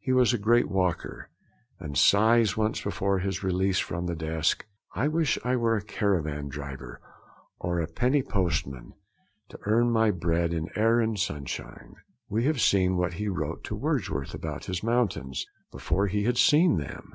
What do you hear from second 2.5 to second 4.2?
once, before his release from the